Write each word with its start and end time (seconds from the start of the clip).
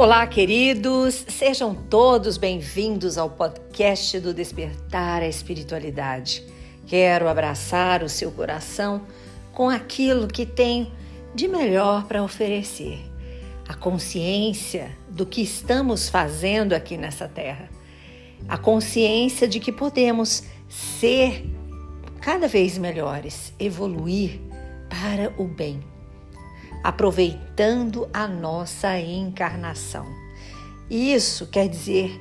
Olá, 0.00 0.26
queridos, 0.26 1.26
sejam 1.28 1.74
todos 1.74 2.38
bem-vindos 2.38 3.18
ao 3.18 3.28
podcast 3.28 4.18
do 4.18 4.32
Despertar 4.32 5.20
a 5.20 5.28
Espiritualidade. 5.28 6.42
Quero 6.86 7.28
abraçar 7.28 8.02
o 8.02 8.08
seu 8.08 8.32
coração 8.32 9.02
com 9.52 9.68
aquilo 9.68 10.26
que 10.26 10.46
tem 10.46 10.90
de 11.34 11.46
melhor 11.46 12.06
para 12.06 12.22
oferecer: 12.22 12.98
a 13.68 13.74
consciência 13.74 14.96
do 15.06 15.26
que 15.26 15.42
estamos 15.42 16.08
fazendo 16.08 16.72
aqui 16.72 16.96
nessa 16.96 17.28
terra, 17.28 17.68
a 18.48 18.56
consciência 18.56 19.46
de 19.46 19.60
que 19.60 19.70
podemos 19.70 20.44
ser 20.66 21.44
cada 22.22 22.48
vez 22.48 22.78
melhores, 22.78 23.52
evoluir 23.58 24.40
para 24.88 25.30
o 25.36 25.46
bem 25.46 25.84
aproveitando 26.82 28.08
a 28.12 28.26
nossa 28.26 28.98
encarnação. 28.98 30.06
Isso 30.88 31.46
quer 31.46 31.68
dizer 31.68 32.20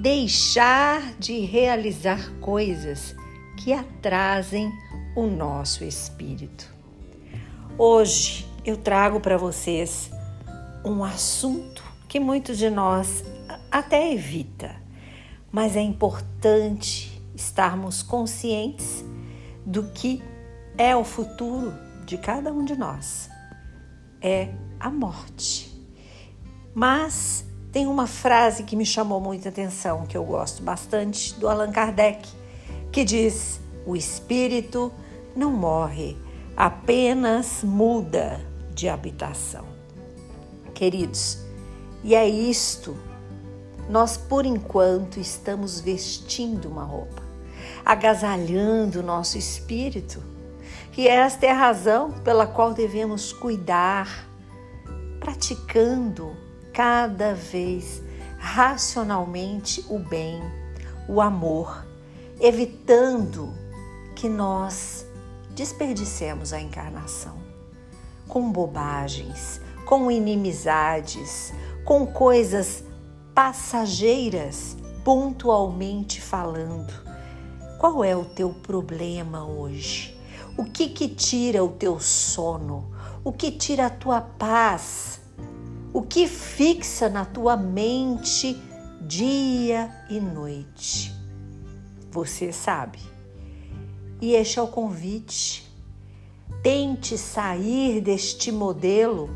deixar 0.00 1.14
de 1.18 1.40
realizar 1.40 2.30
coisas 2.40 3.14
que 3.58 3.72
atrasem 3.72 4.72
o 5.14 5.26
nosso 5.26 5.84
espírito. 5.84 6.72
Hoje 7.76 8.48
eu 8.64 8.76
trago 8.76 9.20
para 9.20 9.36
vocês 9.36 10.10
um 10.84 11.04
assunto 11.04 11.84
que 12.08 12.18
muitos 12.18 12.56
de 12.56 12.70
nós 12.70 13.24
até 13.70 14.12
evita, 14.12 14.76
mas 15.52 15.76
é 15.76 15.80
importante 15.80 17.20
estarmos 17.34 18.02
conscientes 18.02 19.04
do 19.66 19.84
que 19.90 20.22
é 20.78 20.96
o 20.96 21.04
futuro 21.04 21.74
de 22.06 22.16
cada 22.16 22.52
um 22.52 22.64
de 22.64 22.76
nós 22.76 23.29
é 24.20 24.50
a 24.78 24.90
morte. 24.90 25.70
Mas 26.74 27.44
tem 27.72 27.86
uma 27.86 28.06
frase 28.06 28.64
que 28.64 28.76
me 28.76 28.86
chamou 28.86 29.20
muita 29.20 29.48
atenção, 29.48 30.06
que 30.06 30.16
eu 30.16 30.24
gosto 30.24 30.62
bastante, 30.62 31.38
do 31.38 31.48
Allan 31.48 31.70
Kardec, 31.70 32.28
que 32.90 33.04
diz: 33.04 33.60
O 33.86 33.96
espírito 33.96 34.92
não 35.36 35.52
morre, 35.52 36.16
apenas 36.56 37.62
muda 37.62 38.40
de 38.74 38.88
habitação. 38.88 39.64
Queridos, 40.74 41.38
e 42.02 42.14
é 42.14 42.28
isto. 42.28 42.96
Nós, 43.88 44.16
por 44.16 44.46
enquanto, 44.46 45.18
estamos 45.18 45.80
vestindo 45.80 46.68
uma 46.68 46.84
roupa, 46.84 47.22
agasalhando 47.84 49.00
o 49.00 49.02
nosso 49.02 49.36
espírito 49.36 50.22
que 51.00 51.08
esta 51.08 51.46
é 51.46 51.50
a 51.50 51.54
razão 51.54 52.10
pela 52.10 52.46
qual 52.46 52.74
devemos 52.74 53.32
cuidar, 53.32 54.28
praticando 55.18 56.36
cada 56.74 57.32
vez 57.32 58.02
racionalmente 58.36 59.82
o 59.88 59.98
bem, 59.98 60.42
o 61.08 61.22
amor, 61.22 61.86
evitando 62.38 63.50
que 64.14 64.28
nós 64.28 65.06
desperdicemos 65.52 66.52
a 66.52 66.60
encarnação 66.60 67.38
com 68.28 68.52
bobagens, 68.52 69.58
com 69.86 70.10
inimizades, 70.10 71.50
com 71.82 72.06
coisas 72.06 72.84
passageiras, 73.34 74.76
pontualmente 75.02 76.20
falando. 76.20 76.92
Qual 77.78 78.04
é 78.04 78.14
o 78.14 78.26
teu 78.26 78.50
problema 78.50 79.46
hoje? 79.46 80.19
O 80.56 80.64
que 80.64 80.88
que 80.88 81.08
tira 81.08 81.64
o 81.64 81.68
teu 81.68 81.98
sono? 82.00 82.90
O 83.24 83.32
que 83.32 83.50
tira 83.50 83.86
a 83.86 83.90
tua 83.90 84.20
paz? 84.20 85.20
O 85.92 86.02
que 86.02 86.26
fixa 86.26 87.08
na 87.08 87.24
tua 87.24 87.56
mente 87.56 88.60
dia 89.00 89.90
e 90.08 90.20
noite? 90.20 91.12
Você 92.10 92.52
sabe. 92.52 92.98
E 94.20 94.34
este 94.34 94.58
é 94.58 94.62
o 94.62 94.68
convite. 94.68 95.68
Tente 96.62 97.16
sair 97.16 98.00
deste 98.00 98.52
modelo 98.52 99.30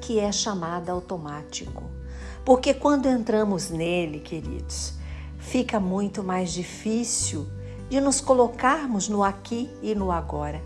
que 0.00 0.18
é 0.18 0.30
chamado 0.30 0.90
automático. 0.90 1.84
Porque 2.44 2.74
quando 2.74 3.06
entramos 3.06 3.70
nele, 3.70 4.20
queridos, 4.20 4.94
fica 5.38 5.78
muito 5.80 6.22
mais 6.22 6.52
difícil 6.52 7.46
de 7.92 8.00
nos 8.00 8.22
colocarmos 8.22 9.06
no 9.06 9.22
aqui 9.22 9.70
e 9.82 9.94
no 9.94 10.10
agora. 10.10 10.62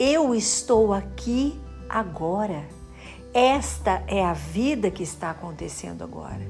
Eu 0.00 0.34
estou 0.34 0.94
aqui 0.94 1.60
agora. 1.86 2.66
Esta 3.34 4.02
é 4.06 4.24
a 4.24 4.32
vida 4.32 4.90
que 4.90 5.02
está 5.02 5.28
acontecendo 5.28 6.02
agora. 6.02 6.40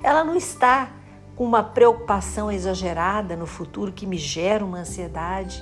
Ela 0.00 0.22
não 0.22 0.36
está 0.36 0.92
com 1.34 1.44
uma 1.44 1.60
preocupação 1.60 2.52
exagerada 2.52 3.34
no 3.34 3.48
futuro 3.48 3.90
que 3.90 4.06
me 4.06 4.16
gera 4.16 4.64
uma 4.64 4.78
ansiedade. 4.78 5.60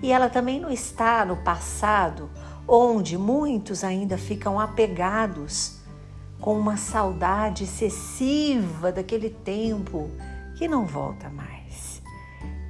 E 0.00 0.12
ela 0.12 0.30
também 0.30 0.60
não 0.60 0.70
está 0.70 1.24
no 1.24 1.38
passado, 1.38 2.30
onde 2.68 3.18
muitos 3.18 3.82
ainda 3.82 4.16
ficam 4.16 4.60
apegados 4.60 5.80
com 6.40 6.56
uma 6.56 6.76
saudade 6.76 7.64
excessiva 7.64 8.92
daquele 8.92 9.30
tempo 9.30 10.08
que 10.54 10.68
não 10.68 10.86
volta 10.86 11.28
mais 11.28 11.52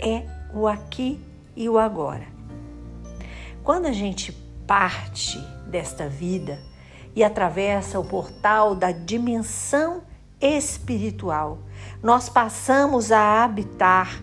é 0.02 0.26
o 0.52 0.66
aqui 0.66 1.20
e 1.54 1.68
o 1.68 1.78
agora. 1.78 2.26
Quando 3.62 3.86
a 3.86 3.92
gente 3.92 4.32
parte 4.66 5.38
desta 5.68 6.08
vida 6.08 6.58
e 7.14 7.22
atravessa 7.22 8.00
o 8.00 8.04
portal 8.04 8.74
da 8.74 8.91
dimensão 8.91 10.02
espiritual, 10.41 11.58
nós 12.02 12.28
passamos 12.28 13.12
a 13.12 13.44
habitar 13.44 14.20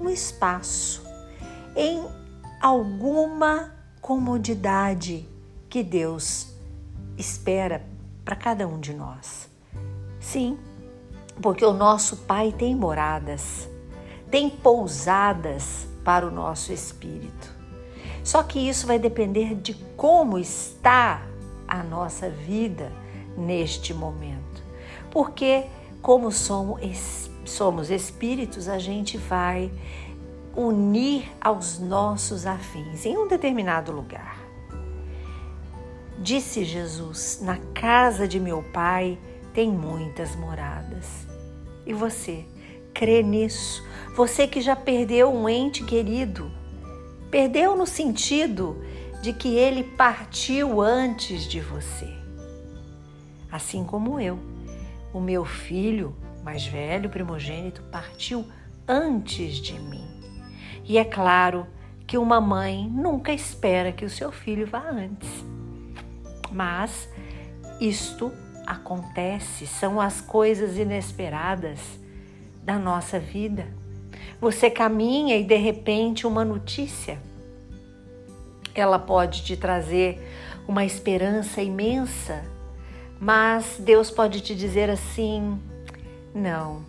um 0.00 0.10
espaço 0.10 1.06
em 1.76 2.04
alguma 2.60 3.72
comodidade 4.00 5.28
que 5.68 5.82
Deus 5.82 6.52
espera 7.16 7.84
para 8.24 8.34
cada 8.34 8.66
um 8.66 8.80
de 8.80 8.92
nós. 8.92 9.48
Sim, 10.18 10.58
porque 11.40 11.64
o 11.64 11.72
nosso 11.72 12.16
Pai 12.18 12.52
tem 12.52 12.74
moradas 12.74 13.68
tem 14.36 14.50
pousadas 14.50 15.88
para 16.04 16.26
o 16.26 16.30
nosso 16.30 16.70
espírito. 16.70 17.50
Só 18.22 18.42
que 18.42 18.58
isso 18.58 18.86
vai 18.86 18.98
depender 18.98 19.54
de 19.54 19.72
como 19.96 20.38
está 20.38 21.26
a 21.66 21.82
nossa 21.82 22.28
vida 22.28 22.92
neste 23.34 23.94
momento. 23.94 24.62
Porque, 25.10 25.64
como 26.02 26.30
somos, 26.30 27.30
somos 27.46 27.90
espíritos, 27.90 28.68
a 28.68 28.78
gente 28.78 29.16
vai 29.16 29.72
unir 30.54 31.32
aos 31.40 31.78
nossos 31.78 32.44
afins 32.44 33.06
em 33.06 33.16
um 33.16 33.26
determinado 33.26 33.90
lugar. 33.90 34.38
Disse 36.18 36.62
Jesus: 36.62 37.40
Na 37.40 37.56
casa 37.72 38.28
de 38.28 38.38
meu 38.38 38.62
pai 38.62 39.18
tem 39.54 39.70
muitas 39.70 40.36
moradas. 40.36 41.26
E 41.86 41.94
você? 41.94 42.44
Crê 42.96 43.22
nisso. 43.22 43.86
Você 44.16 44.48
que 44.48 44.62
já 44.62 44.74
perdeu 44.74 45.30
um 45.30 45.46
ente 45.46 45.84
querido, 45.84 46.50
perdeu 47.30 47.76
no 47.76 47.86
sentido 47.86 48.82
de 49.22 49.34
que 49.34 49.54
ele 49.54 49.84
partiu 49.84 50.80
antes 50.80 51.46
de 51.46 51.60
você. 51.60 52.08
Assim 53.52 53.84
como 53.84 54.18
eu, 54.18 54.38
o 55.12 55.20
meu 55.20 55.44
filho 55.44 56.16
mais 56.42 56.64
velho, 56.66 57.10
primogênito, 57.10 57.82
partiu 57.92 58.46
antes 58.88 59.56
de 59.56 59.78
mim. 59.78 60.06
E 60.84 60.96
é 60.96 61.04
claro 61.04 61.66
que 62.06 62.16
uma 62.16 62.40
mãe 62.40 62.88
nunca 62.88 63.32
espera 63.32 63.92
que 63.92 64.04
o 64.04 64.10
seu 64.10 64.32
filho 64.32 64.66
vá 64.66 64.88
antes. 64.88 65.44
Mas 66.50 67.08
isto 67.78 68.32
acontece, 68.64 69.66
são 69.66 70.00
as 70.00 70.20
coisas 70.20 70.78
inesperadas 70.78 72.05
da 72.66 72.80
nossa 72.80 73.20
vida. 73.20 73.68
Você 74.40 74.68
caminha 74.68 75.36
e 75.38 75.44
de 75.44 75.56
repente 75.56 76.26
uma 76.26 76.44
notícia, 76.44 77.16
ela 78.74 78.98
pode 78.98 79.44
te 79.44 79.56
trazer 79.56 80.20
uma 80.66 80.84
esperança 80.84 81.62
imensa, 81.62 82.44
mas 83.20 83.76
Deus 83.78 84.10
pode 84.10 84.40
te 84.40 84.54
dizer 84.54 84.90
assim: 84.90 85.58
não, 86.34 86.84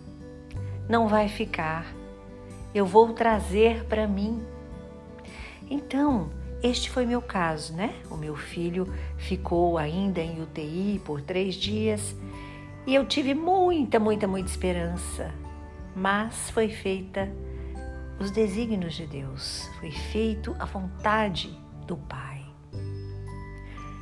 não 0.88 1.06
vai 1.06 1.28
ficar, 1.28 1.86
eu 2.74 2.84
vou 2.84 3.12
trazer 3.12 3.84
para 3.84 4.06
mim. 4.06 4.42
Então, 5.70 6.28
este 6.60 6.90
foi 6.90 7.06
meu 7.06 7.22
caso, 7.22 7.72
né? 7.72 7.94
O 8.10 8.16
meu 8.16 8.34
filho 8.34 8.92
ficou 9.16 9.78
ainda 9.78 10.20
em 10.20 10.42
UTI 10.42 11.00
por 11.04 11.22
três 11.22 11.54
dias 11.54 12.16
e 12.84 12.94
eu 12.94 13.06
tive 13.06 13.32
muita, 13.32 14.00
muita, 14.00 14.26
muita 14.26 14.50
esperança 14.50 15.32
mas 15.98 16.50
foi 16.50 16.68
feita 16.68 17.28
os 18.20 18.30
desígnios 18.30 18.94
de 18.94 19.06
Deus, 19.06 19.68
foi 19.80 19.90
feito 19.90 20.54
a 20.58 20.64
vontade 20.64 21.56
do 21.86 21.96
Pai. 21.96 22.44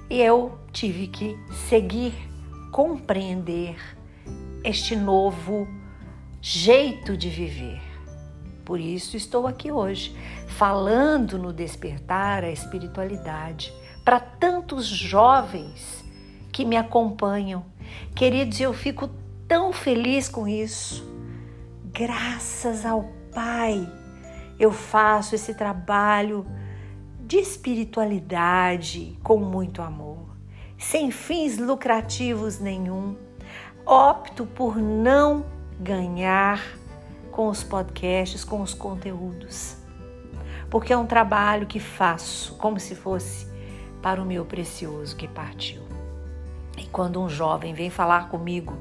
E 0.09 0.21
eu 0.21 0.59
tive 0.73 1.07
que 1.09 1.37
seguir 1.69 2.13
compreender 2.71 3.77
este 4.63 4.95
novo 4.95 5.67
jeito 6.41 7.17
de 7.17 7.29
viver. 7.29 7.81
Por 8.65 8.79
isso 8.79 9.17
estou 9.17 9.47
aqui 9.47 9.73
hoje, 9.73 10.15
falando 10.49 11.39
no 11.39 11.53
despertar 11.53 12.45
a 12.45 12.51
espiritualidade 12.51 13.73
para 14.05 14.21
tantos 14.21 14.87
jovens 14.87 16.05
que 16.53 16.65
me 16.65 16.77
acompanham. 16.77 17.65
Queridos, 18.15 18.61
eu 18.61 18.73
fico 18.73 19.09
tão 19.49 19.73
feliz 19.73 20.29
com 20.29 20.47
isso. 20.47 21.16
Graças 21.99 22.85
ao 22.85 23.05
Pai, 23.33 23.91
eu 24.59 24.71
faço 24.71 25.35
esse 25.35 25.55
trabalho 25.55 26.47
de 27.19 27.39
espiritualidade 27.39 29.19
com 29.23 29.39
muito 29.39 29.81
amor, 29.81 30.37
sem 30.77 31.11
fins 31.11 31.57
lucrativos 31.57 32.61
nenhum. 32.61 33.17
Opto 33.87 34.45
por 34.45 34.77
não 34.77 35.47
ganhar 35.81 36.63
com 37.33 37.49
os 37.49 37.65
podcasts, 37.65 38.45
com 38.45 38.61
os 38.61 38.75
conteúdos, 38.75 39.79
porque 40.69 40.93
é 40.93 40.97
um 40.99 41.07
trabalho 41.07 41.67
que 41.67 41.81
faço 41.81 42.57
como 42.57 42.79
se 42.79 42.95
fosse 42.95 43.51
para 44.03 44.21
o 44.21 44.27
meu 44.27 44.45
precioso 44.45 45.17
que 45.17 45.27
partiu. 45.27 45.81
E 46.77 46.85
quando 46.89 47.23
um 47.23 47.29
jovem 47.31 47.73
vem 47.73 47.89
falar 47.89 48.29
comigo, 48.29 48.77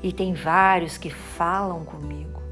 e 0.00 0.12
tem 0.12 0.34
vários 0.34 0.96
que 0.96 1.10
falam 1.10 1.84
comigo, 1.84 2.43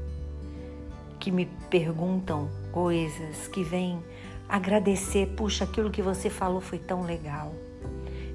que 1.23 1.31
me 1.31 1.45
perguntam 1.69 2.49
coisas, 2.73 3.47
que 3.47 3.63
vêm 3.63 4.03
agradecer, 4.49 5.27
puxa, 5.37 5.63
aquilo 5.63 5.89
que 5.89 6.01
você 6.01 6.29
falou 6.29 6.59
foi 6.59 6.77
tão 6.77 7.03
legal, 7.03 7.53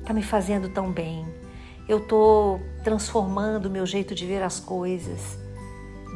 tá 0.07 0.15
me 0.15 0.23
fazendo 0.23 0.71
tão 0.71 0.91
bem. 0.91 1.27
Eu 1.87 2.01
tô 2.01 2.59
transformando 2.83 3.67
o 3.67 3.71
meu 3.71 3.85
jeito 3.85 4.15
de 4.15 4.25
ver 4.25 4.43
as 4.43 4.59
coisas, 4.59 5.39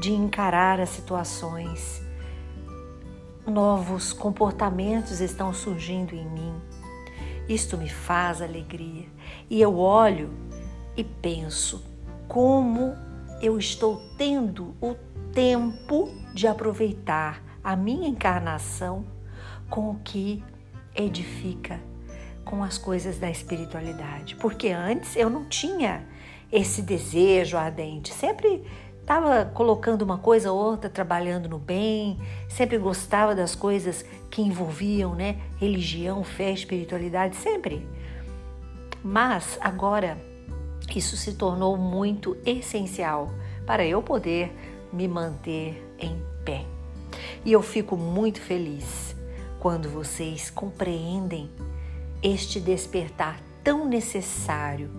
de 0.01 0.15
encarar 0.15 0.81
as 0.81 0.89
situações. 0.89 2.01
Novos 3.47 4.15
comportamentos 4.15 5.21
estão 5.21 5.53
surgindo 5.53 6.15
em 6.15 6.27
mim. 6.27 6.55
Isto 7.47 7.77
me 7.77 7.91
faz 7.91 8.41
alegria. 8.41 9.05
E 9.51 9.61
eu 9.61 9.77
olho 9.77 10.31
e 10.97 11.05
penso, 11.05 11.85
como 12.27 12.95
eu 13.43 13.59
estou 13.59 14.01
tendo 14.17 14.77
o 14.81 14.95
tempo 15.35 16.09
de 16.33 16.47
aproveitar 16.47 17.43
a 17.63 17.75
minha 17.75 18.09
encarnação 18.09 19.05
com 19.69 19.91
o 19.91 19.97
que 19.97 20.43
edifica, 20.95 21.81
com 22.45 22.63
as 22.63 22.79
coisas 22.79 23.19
da 23.19 23.29
espiritualidade. 23.29 24.37
Porque 24.37 24.69
antes 24.69 25.17
eu 25.17 25.29
não 25.29 25.45
tinha 25.47 26.07
esse 26.53 26.83
desejo 26.83 27.57
ardente, 27.57 28.15
sempre 28.15 28.63
estava 29.01 29.45
colocando 29.47 30.03
uma 30.03 30.19
coisa 30.19 30.53
ou 30.53 30.59
outra, 30.59 30.89
trabalhando 30.89 31.49
no 31.49 31.59
bem, 31.59 32.19
sempre 32.49 32.79
gostava 32.79 33.35
das 33.35 33.57
coisas 33.57 34.05
que 34.31 34.41
envolviam, 34.41 35.17
né, 35.17 35.39
religião, 35.59 36.23
fé, 36.23 36.53
espiritualidade, 36.53 37.35
sempre. 37.35 37.85
Mas 39.03 39.59
agora 39.61 40.17
isso 40.99 41.17
se 41.17 41.35
tornou 41.35 41.77
muito 41.77 42.37
essencial 42.45 43.31
para 43.67 43.85
eu 43.85 44.03
poder 44.03 44.53
me 44.93 45.09
manter 45.09 45.83
em 45.99 46.23
pé. 46.45 46.65
E 47.45 47.53
eu 47.53 47.63
fico 47.63 47.97
muito 47.97 48.41
feliz 48.41 49.17
quando 49.59 49.89
vocês 49.89 50.51
compreendem 50.51 51.51
este 52.23 52.61
despertar 52.61 53.41
tão 53.63 53.87
necessário 53.87 54.91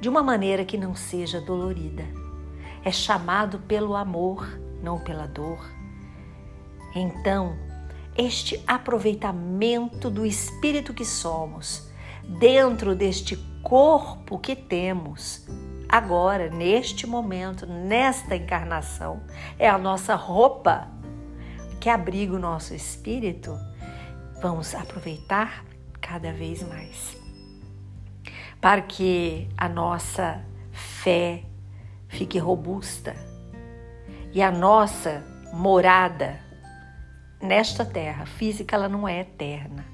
de 0.00 0.08
uma 0.08 0.22
maneira 0.22 0.64
que 0.64 0.76
não 0.76 0.94
seja 0.94 1.40
dolorida. 1.40 2.04
É 2.84 2.90
chamado 2.90 3.58
pelo 3.60 3.94
amor, 3.94 4.58
não 4.82 4.98
pela 4.98 5.26
dor. 5.26 5.58
Então, 6.94 7.56
este 8.16 8.62
aproveitamento 8.66 10.10
do 10.10 10.26
espírito 10.26 10.92
que 10.92 11.04
somos, 11.04 11.88
dentro 12.38 12.94
deste 12.94 13.36
corpo 13.70 14.36
que 14.36 14.56
temos 14.56 15.46
agora, 15.88 16.50
neste 16.50 17.06
momento, 17.06 17.66
nesta 17.66 18.34
encarnação, 18.34 19.22
é 19.56 19.68
a 19.68 19.78
nossa 19.78 20.16
roupa 20.16 20.88
que 21.78 21.88
abriga 21.88 22.34
o 22.34 22.38
nosso 22.40 22.74
espírito. 22.74 23.56
Vamos 24.42 24.74
aproveitar 24.74 25.64
cada 26.00 26.32
vez 26.32 26.68
mais 26.68 27.16
para 28.60 28.82
que 28.82 29.48
a 29.56 29.68
nossa 29.68 30.44
fé 30.72 31.44
fique 32.08 32.40
robusta 32.40 33.14
e 34.32 34.42
a 34.42 34.50
nossa 34.50 35.24
morada 35.52 36.40
nesta 37.40 37.84
terra 37.84 38.26
física 38.26 38.74
ela 38.74 38.88
não 38.88 39.06
é 39.06 39.20
eterna. 39.20 39.86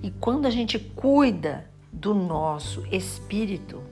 E 0.00 0.12
quando 0.12 0.46
a 0.46 0.50
gente 0.50 0.78
cuida 0.78 1.69
do 1.92 2.14
nosso 2.14 2.84
espírito, 2.90 3.82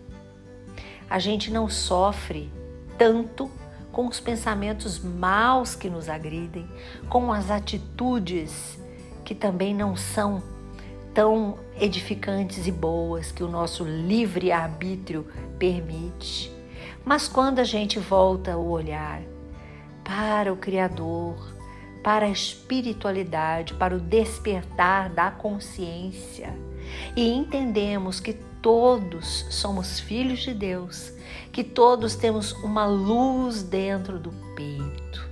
a 1.09 1.19
gente 1.19 1.51
não 1.51 1.69
sofre 1.69 2.51
tanto 2.97 3.51
com 3.91 4.07
os 4.07 4.21
pensamentos 4.21 4.99
maus 4.99 5.75
que 5.75 5.89
nos 5.89 6.09
agridem, 6.09 6.69
com 7.09 7.33
as 7.33 7.51
atitudes 7.51 8.79
que 9.25 9.35
também 9.35 9.75
não 9.75 9.97
são 9.97 10.43
tão 11.13 11.59
edificantes 11.81 12.67
e 12.67 12.73
boas 12.73 13.33
que 13.33 13.43
o 13.43 13.49
nosso 13.49 13.85
livre 13.85 14.53
arbítrio 14.53 15.27
permite. 15.59 16.53
Mas 17.05 17.27
quando 17.27 17.59
a 17.59 17.65
gente 17.65 17.99
volta 17.99 18.57
o 18.57 18.71
olhar 18.71 19.21
para 20.05 20.53
o 20.53 20.57
Criador, 20.57 21.58
para 22.03 22.27
a 22.27 22.31
espiritualidade, 22.31 23.75
para 23.75 23.97
o 23.97 24.01
despertar 24.01 25.11
da 25.11 25.31
consciência, 25.31 26.55
e 27.17 27.29
entendemos 27.29 28.21
que 28.21 28.33
todos 28.63 29.47
somos 29.51 30.01
filhos 30.01 30.41
de 30.41 30.55
Deus, 30.55 31.13
que 31.53 31.63
todos 31.63 32.17
temos 32.17 32.53
uma 32.53 32.87
luz 32.87 33.63
dentro 33.63 34.19
do 34.19 34.31
peito 34.55 35.29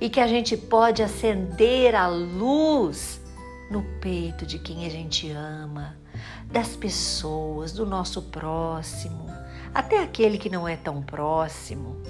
e 0.00 0.08
que 0.08 0.20
a 0.20 0.26
gente 0.26 0.56
pode 0.56 1.02
acender 1.02 1.94
a 1.94 2.06
luz 2.06 3.20
no 3.70 3.82
peito 4.00 4.46
de 4.46 4.58
quem 4.58 4.86
a 4.86 4.88
gente 4.88 5.30
ama, 5.30 5.96
das 6.46 6.76
pessoas, 6.76 7.72
do 7.72 7.84
nosso 7.84 8.22
próximo, 8.22 9.26
até 9.74 10.02
aquele 10.02 10.38
que 10.38 10.48
não 10.48 10.66
é 10.66 10.76
tão 10.76 11.02
próximo. 11.02 12.00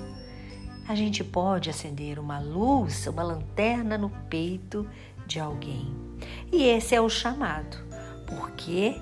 A 0.89 0.95
gente 0.95 1.23
pode 1.23 1.69
acender 1.69 2.19
uma 2.19 2.39
luz, 2.39 3.07
uma 3.07 3.23
lanterna 3.23 3.99
no 3.99 4.09
peito 4.09 4.89
de 5.27 5.39
alguém. 5.39 5.95
E 6.51 6.65
esse 6.65 6.95
é 6.95 7.01
o 7.01 7.11
chamado 7.11 7.77
porque 8.27 9.01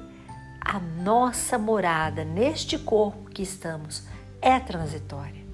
a 0.60 0.78
nossa 0.78 1.56
morada 1.56 2.24
neste 2.24 2.76
corpo 2.76 3.30
que 3.30 3.42
estamos 3.42 4.04
é 4.42 4.58
transitória. 4.58 5.44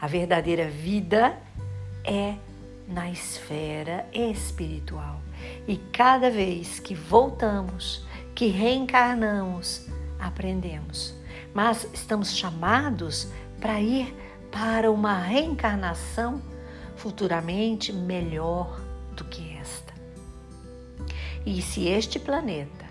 A 0.00 0.06
verdadeira 0.06 0.68
vida 0.68 1.38
é 2.02 2.34
na 2.88 3.10
esfera 3.10 4.06
espiritual. 4.12 5.20
E 5.66 5.76
cada 5.76 6.30
vez 6.30 6.80
que 6.80 6.94
voltamos, 6.94 8.06
que 8.34 8.46
reencarnamos, 8.46 9.86
aprendemos. 10.18 11.14
Mas 11.52 11.86
estamos 11.92 12.34
chamados 12.34 13.28
para 13.60 13.80
ir 13.80 14.14
para 14.54 14.88
uma 14.88 15.18
reencarnação 15.18 16.40
futuramente 16.94 17.92
melhor 17.92 18.80
do 19.16 19.24
que 19.24 19.56
esta. 19.56 19.92
E 21.44 21.60
se 21.60 21.88
este 21.88 22.20
planeta 22.20 22.84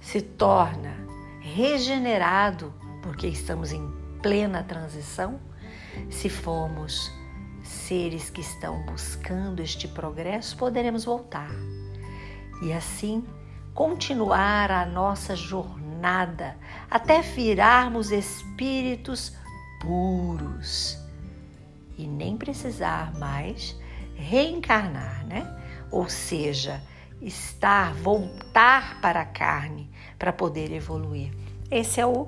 se 0.00 0.22
torna 0.22 0.94
regenerado, 1.40 2.72
porque 3.02 3.26
estamos 3.26 3.72
em 3.72 3.92
plena 4.22 4.62
transição, 4.62 5.40
se 6.08 6.28
formos 6.28 7.10
seres 7.64 8.30
que 8.30 8.40
estão 8.40 8.80
buscando 8.86 9.60
este 9.60 9.88
progresso, 9.88 10.56
poderemos 10.56 11.04
voltar 11.04 11.50
e 12.62 12.72
assim 12.72 13.26
continuar 13.74 14.70
a 14.70 14.86
nossa 14.86 15.34
jornada 15.34 16.56
até 16.88 17.20
virarmos 17.22 18.12
espíritos 18.12 19.32
puros 19.80 21.07
e 21.98 22.06
nem 22.06 22.36
precisar 22.36 23.12
mais 23.18 23.76
reencarnar, 24.14 25.26
né? 25.26 25.46
Ou 25.90 26.08
seja, 26.08 26.80
estar, 27.20 27.92
voltar 27.94 29.00
para 29.00 29.22
a 29.22 29.26
carne 29.26 29.90
para 30.18 30.32
poder 30.32 30.72
evoluir. 30.72 31.32
Esse 31.70 32.00
é 32.00 32.06
o 32.06 32.26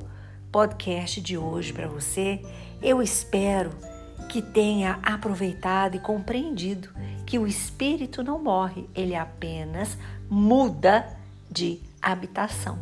podcast 0.50 1.20
de 1.20 1.38
hoje 1.38 1.72
para 1.72 1.86
você. 1.86 2.42
Eu 2.82 3.00
espero 3.00 3.70
que 4.28 4.42
tenha 4.42 4.98
aproveitado 5.02 5.96
e 5.96 6.00
compreendido 6.00 6.88
que 7.26 7.38
o 7.38 7.46
espírito 7.46 8.22
não 8.22 8.42
morre, 8.42 8.88
ele 8.94 9.14
apenas 9.14 9.96
muda 10.28 11.16
de 11.50 11.80
habitação. 12.02 12.78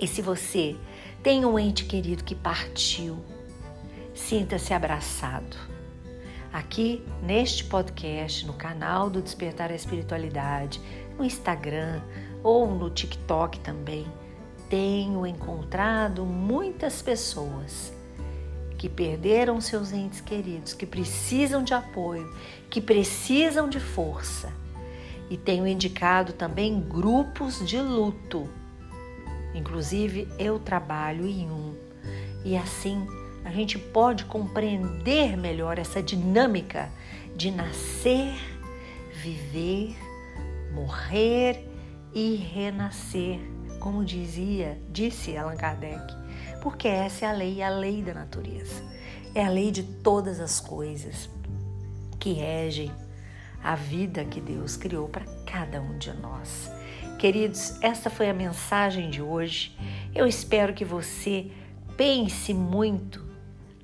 E 0.00 0.06
se 0.06 0.20
você 0.20 0.76
tem 1.22 1.44
um 1.44 1.58
ente 1.58 1.84
querido 1.84 2.24
que 2.24 2.34
partiu, 2.34 3.18
sinta-se 4.14 4.74
abraçado. 4.74 5.73
Aqui 6.54 7.04
neste 7.20 7.64
podcast, 7.64 8.46
no 8.46 8.52
canal 8.52 9.10
do 9.10 9.20
Despertar 9.20 9.72
a 9.72 9.74
Espiritualidade, 9.74 10.80
no 11.18 11.24
Instagram 11.24 12.00
ou 12.44 12.72
no 12.72 12.88
TikTok 12.90 13.58
também, 13.58 14.06
tenho 14.70 15.26
encontrado 15.26 16.24
muitas 16.24 17.02
pessoas 17.02 17.92
que 18.78 18.88
perderam 18.88 19.60
seus 19.60 19.92
entes 19.92 20.20
queridos, 20.20 20.74
que 20.74 20.86
precisam 20.86 21.64
de 21.64 21.74
apoio, 21.74 22.32
que 22.70 22.80
precisam 22.80 23.68
de 23.68 23.80
força. 23.80 24.52
E 25.28 25.36
tenho 25.36 25.66
indicado 25.66 26.34
também 26.34 26.78
grupos 26.78 27.66
de 27.66 27.80
luto. 27.80 28.48
Inclusive, 29.56 30.28
eu 30.38 30.60
trabalho 30.60 31.26
em 31.26 31.50
um. 31.50 31.74
E 32.44 32.56
assim 32.56 33.04
a 33.44 33.50
gente 33.50 33.78
pode 33.78 34.24
compreender 34.24 35.36
melhor 35.36 35.78
essa 35.78 36.02
dinâmica 36.02 36.90
de 37.36 37.50
nascer, 37.50 38.34
viver, 39.22 39.96
morrer 40.72 41.68
e 42.14 42.36
renascer, 42.36 43.40
como 43.80 44.04
dizia, 44.04 44.78
disse 44.90 45.36
Allan 45.36 45.56
Kardec 45.56 46.24
porque 46.64 46.88
essa 46.88 47.26
é 47.26 47.28
a 47.28 47.32
lei, 47.32 47.62
a 47.62 47.68
lei 47.68 48.00
da 48.00 48.14
natureza. 48.14 48.82
É 49.34 49.44
a 49.44 49.50
lei 49.50 49.70
de 49.70 49.82
todas 49.82 50.40
as 50.40 50.60
coisas 50.60 51.28
que 52.18 52.32
regem 52.32 52.90
a 53.62 53.74
vida 53.74 54.24
que 54.24 54.40
Deus 54.40 54.74
criou 54.74 55.06
para 55.06 55.26
cada 55.44 55.82
um 55.82 55.98
de 55.98 56.10
nós. 56.14 56.70
Queridos, 57.18 57.76
esta 57.82 58.08
foi 58.08 58.30
a 58.30 58.34
mensagem 58.34 59.10
de 59.10 59.20
hoje. 59.20 59.76
Eu 60.14 60.26
espero 60.26 60.72
que 60.72 60.86
você 60.86 61.50
pense 61.98 62.54
muito 62.54 63.22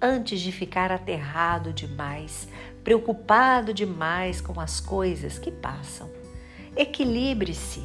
antes 0.01 0.41
de 0.41 0.51
ficar 0.53 0.91
aterrado 0.91 1.73
demais, 1.73 2.49
preocupado 2.83 3.75
demais 3.75 4.41
com 4.41 4.61
as 4.61 4.81
coisas 4.81 5.39
que 5.39 5.51
passam. 5.51 6.09
Equilibre-se 6.77 7.83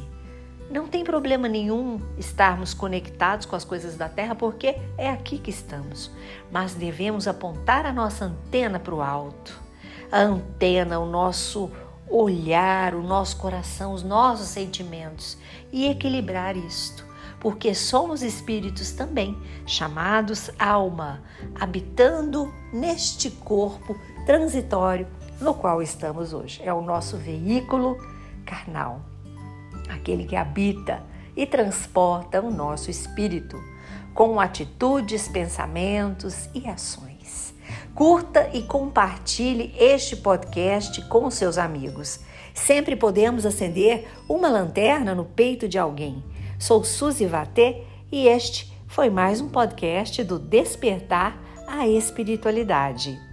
não 0.70 0.88
tem 0.88 1.04
problema 1.04 1.48
nenhum 1.48 2.00
estarmos 2.18 2.74
conectados 2.74 3.46
com 3.46 3.54
as 3.54 3.64
coisas 3.64 3.96
da 3.96 4.08
Terra, 4.08 4.34
porque 4.34 4.76
é 4.98 5.08
aqui 5.08 5.38
que 5.38 5.50
estamos. 5.50 6.10
Mas 6.50 6.74
devemos 6.74 7.28
apontar 7.28 7.86
a 7.86 7.92
nossa 7.92 8.24
antena 8.24 8.78
para 8.80 8.94
o 8.94 9.00
alto. 9.00 9.60
A 10.10 10.20
antena, 10.20 10.98
o 10.98 11.06
nosso 11.06 11.70
olhar, 12.08 12.94
o 12.94 13.02
nosso 13.02 13.36
coração, 13.36 13.92
os 13.92 14.02
nossos 14.02 14.48
sentimentos 14.48 15.38
e 15.72 15.86
equilibrar 15.86 16.56
isto. 16.56 17.05
Porque 17.46 17.76
somos 17.76 18.24
espíritos 18.24 18.90
também, 18.90 19.38
chamados 19.64 20.50
alma, 20.58 21.22
habitando 21.54 22.52
neste 22.72 23.30
corpo 23.30 23.96
transitório 24.26 25.06
no 25.40 25.54
qual 25.54 25.80
estamos 25.80 26.32
hoje. 26.32 26.60
É 26.64 26.74
o 26.74 26.82
nosso 26.82 27.16
veículo 27.16 27.98
carnal 28.44 29.00
aquele 29.88 30.24
que 30.24 30.34
habita 30.34 31.04
e 31.36 31.46
transporta 31.46 32.42
o 32.42 32.50
nosso 32.50 32.90
espírito 32.90 33.62
com 34.12 34.40
atitudes, 34.40 35.28
pensamentos 35.28 36.48
e 36.52 36.66
ações. 36.66 37.54
Curta 37.94 38.50
e 38.54 38.64
compartilhe 38.64 39.72
este 39.78 40.16
podcast 40.16 41.00
com 41.02 41.30
seus 41.30 41.58
amigos. 41.58 42.18
Sempre 42.52 42.96
podemos 42.96 43.46
acender 43.46 44.08
uma 44.28 44.48
lanterna 44.48 45.14
no 45.14 45.24
peito 45.24 45.68
de 45.68 45.78
alguém. 45.78 46.24
Sou 46.58 46.82
Suzy 46.82 47.26
Vatê 47.26 47.82
e 48.10 48.26
este 48.26 48.72
foi 48.86 49.10
mais 49.10 49.40
um 49.40 49.48
podcast 49.48 50.24
do 50.24 50.38
Despertar 50.38 51.38
a 51.66 51.86
Espiritualidade. 51.86 53.25